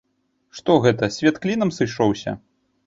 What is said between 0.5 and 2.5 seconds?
Што гэта, свет клінам сышоўся.